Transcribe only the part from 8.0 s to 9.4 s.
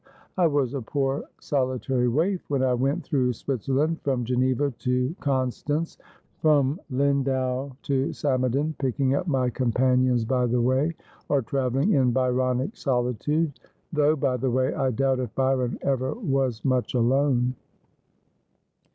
Samaden, picking up